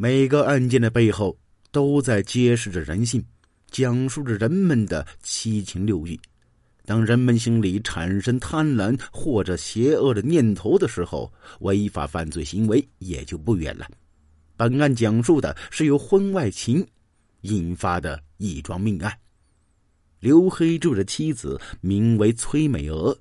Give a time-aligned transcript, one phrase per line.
[0.00, 1.36] 每个案件的背后
[1.72, 3.20] 都在揭示着人性，
[3.68, 6.16] 讲述着人们的七情六欲。
[6.86, 11.32] 当人们心里产生贪婪或者邪恶的念头的时候，
[11.62, 13.90] 违法犯罪行为也就不远了。
[14.56, 16.86] 本案讲述的是由婚外情
[17.40, 19.12] 引发的一桩命案。
[20.20, 23.18] 刘黑柱的妻子名为崔美娥，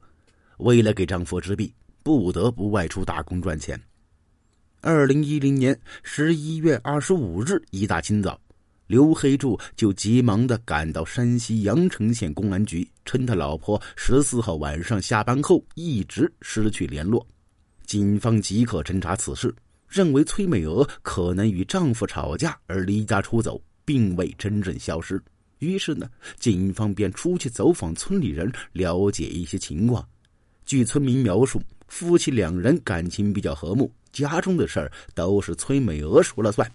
[0.60, 1.74] 为了给丈夫治病，
[2.04, 3.82] 不得不外出打工赚钱。
[4.90, 8.40] 二零一零年十一月二十五日一大清早。
[8.86, 17.28] 刘黑柱就急忙的赶到山西阳城县公安局，称他老婆十四号晚上下班后一直失去联络。
[17.86, 19.54] 警方即刻侦查此事，
[19.90, 25.22] 认为崔美娥可能与丈夫吵架而离家出走，并未真正消失。
[25.60, 30.08] 于是呢，警方便出去走访村里人，了解一些情况。
[30.66, 36.70] 据村民描述，夫妻两人感情比较和睦，家中的事儿都是崔美娥说了算。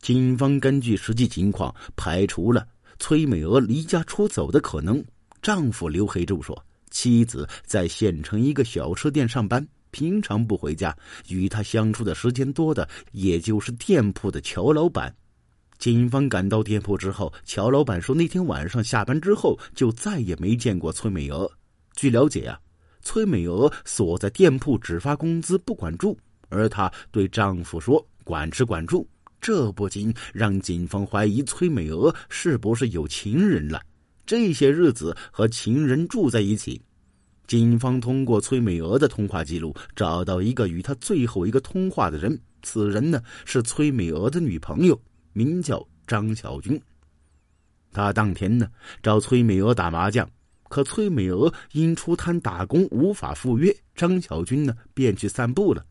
[0.00, 2.66] 警方根据实际情况排除了
[2.98, 5.04] 崔美娥离家出走的可能。
[5.40, 10.96] 丈夫刘黑柱说，妻子在县城一个小吃店上班，平常不回家，
[11.28, 15.14] 与他相处的时间多的也就是店铺的乔老板。
[15.78, 21.48] 警方赶到店铺之后，乔老板说，那天晚上下班之后就再也没见过崔美娥。
[21.94, 22.58] 据了解啊，
[23.02, 26.16] 崔美娥所在店铺只发工资不管住，
[26.48, 29.08] 而她对丈夫说管吃管住。
[29.40, 33.80] 这不禁让警方怀疑崔美娥是不是有情人了。
[34.26, 36.82] 这些日子和情人住在一起，
[37.46, 42.38] 警方通过崔美娥的通话记录找到一个与她最后一个通话的人。
[42.62, 45.00] 此人呢是崔美娥的女朋友，
[45.32, 46.78] 名叫张小军。
[47.92, 48.68] 他当天呢
[49.02, 50.28] 找崔美娥打麻将，
[50.68, 55.84] 可崔美娥因出摊打工无法赴约，张小军呢便去散步了。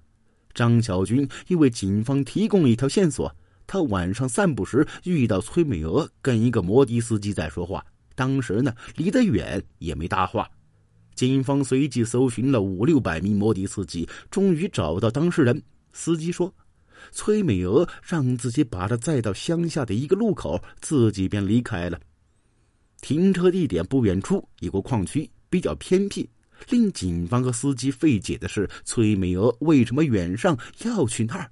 [0.54, 3.36] 张小军因为警方提供了一条线索，
[3.68, 7.86] 他晚上散步时遇到崔美娥跟一个摩的司机在说话。
[8.16, 10.50] 当时呢，离得远也没搭话。
[11.14, 15.62] 警方随即搜寻了五六百名摩的司机，终于找到当事人。
[15.92, 16.54] 司机说，
[17.12, 22.00] 崔美娥让自己把他载到乡下的一个路口，自己便离开了。
[23.02, 26.30] 停车地点不远处有个矿区，比较偏僻。
[26.70, 31.52] 令警方和司机费解的是，崔美娥为什么远上要去那儿？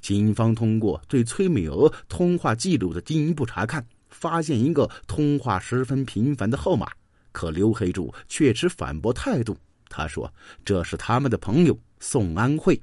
[0.00, 6.90] 警方通过对崔美娥通话记录的进一步查看，发现一个通话十分频繁的号码。
[7.30, 9.56] 可刘黑柱却持反驳态度，
[9.88, 10.30] 他说
[10.64, 12.78] ：“这是他们的朋友宋安慧，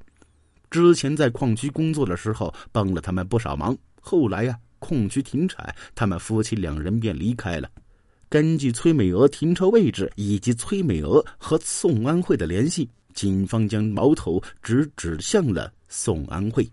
[0.72, 3.78] 之前在矿区工作的时候帮了他们不少忙。
[4.00, 7.70] 后来呀，矿区停产，他们夫妻两人便离开了。”
[8.30, 16.70] 根据崔美娥停车位置以及崔美娥和宋安慧的联系，警方将矛头直指向了宋安慧。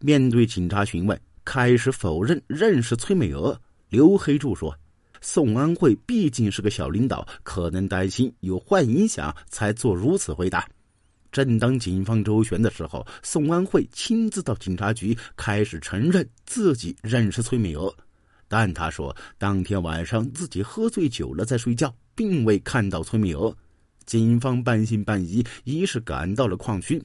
[0.00, 3.60] 面对警察询问，开始否认认识崔美娥。
[3.88, 4.72] 刘黑柱说
[5.20, 10.68] ：“宋安慧毕竟是个小领导，可能担心有坏影响，才做如此回答。”
[11.32, 17.92] 正当警方周旋的时候，宋安慧亲自到警察局，开始承认自己认识崔美娥。
[18.48, 23.54] 但他说，当天晚上自己喝醉酒了，在睡觉，并未看到崔美娥。
[24.04, 27.02] 警方半信半疑，于是赶到了矿区。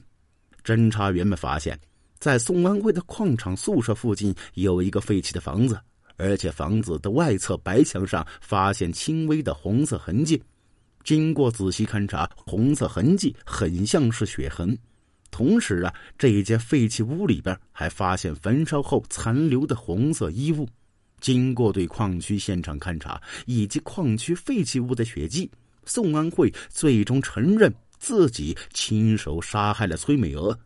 [0.64, 1.76] 侦查员们发现，
[2.20, 5.76] 在宋安慧的矿场宿舍附近有一个废弃的房子，
[6.16, 10.40] 而且房子的外侧白墙上发现轻微的红色痕迹。
[11.02, 14.78] 经过仔细勘查，红色痕迹很像是血痕。
[15.32, 20.68] 同时啊，这一间废弃屋里边还发现焚烧后残留的红色衣物。
[21.22, 25.48] 经过对矿区现场勘查以及矿区废弃物的血迹，
[25.86, 30.58] 宋安慧最终承认自己亲手杀害了崔美娥。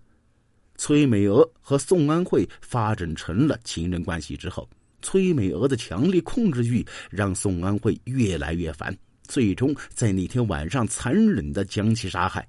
[0.79, 4.69] 崔美娥和宋安慧发展成了情人关系之后，
[5.03, 8.97] 崔美娥的强烈控制欲让宋安慧越来越烦，
[9.29, 12.47] 最终在那天晚上残忍的将其杀害。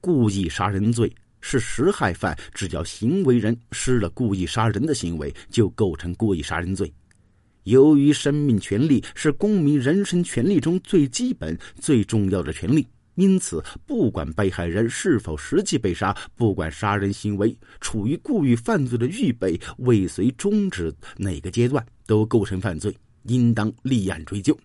[0.00, 6.90] 故意杀人罪是实害犯只要行为人施了故意杀人的行为，就构成故意杀人罪。
[7.68, 24.58] 由于生命权利是公民人身权利中最基本、最重要的权利，因此，不管被害人是否实际被杀，不管杀人行为处于故意犯罪的预备、未遂、终止哪个阶段，都构成犯罪，应当立案追究。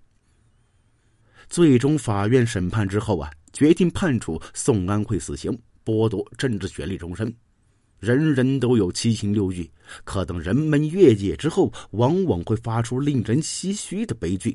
[1.49, 5.51] 最终，法院审判之后啊，决定判处宋安慧死刑，
[5.83, 7.35] 剥夺政治权利终身。
[8.03, 9.65] 人人都有七情六欲，
[10.03, 14.53] 可等人们越界之后，往往会发出令人唏嘘的悲剧。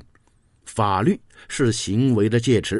[0.65, 2.79] 法律是行为的戒尺，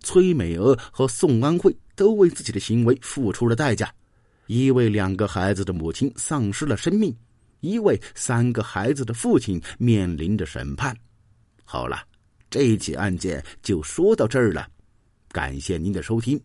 [0.00, 3.94] 崔美娥和宋安慧都为自己的行为付出了代价。
[4.48, 7.14] 一位两个孩子的母亲丧失了生命，
[7.60, 10.92] 一位三个孩子的父亲面临着审判。
[11.62, 12.02] 好了，
[12.50, 14.66] 这起案件就说到这儿了，
[15.30, 16.40] 感谢您的收听。